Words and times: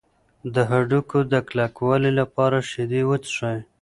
د 0.53 0.55
هډوکو 0.71 1.19
د 1.31 1.33
کلکوالي 1.49 2.11
لپاره 2.19 2.57
شیدې 2.71 3.01
وڅښئ. 3.09 3.59